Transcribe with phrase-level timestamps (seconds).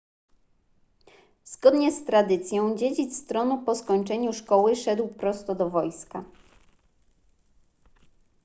[1.45, 6.23] zgodnie z tradycją dziedzic tronu po skończeniu szkoły szedł prosto do wojska